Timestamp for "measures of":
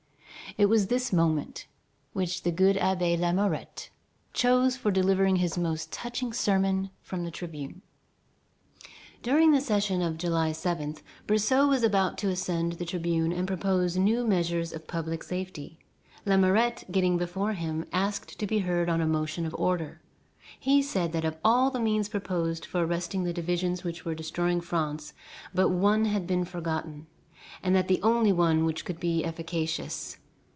14.27-14.87